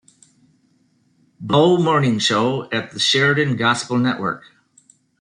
Bowe 1.39 1.77
Morning 1.77 2.17
Show 2.17 2.67
at 2.71 2.89
the 2.89 2.97
Sheridan 2.97 3.55
Gospel 3.55 3.99
Network. 3.99 4.45